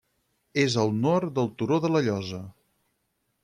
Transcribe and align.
És 0.61 0.77
al 0.83 0.93
nord 1.03 1.31
del 1.37 1.51
Turó 1.61 1.79
de 1.85 1.95
la 1.97 2.05
Llosa. 2.11 2.43